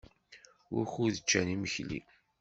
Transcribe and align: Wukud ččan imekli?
Wukud 0.73 1.15
ččan 1.23 1.47
imekli? 1.55 1.99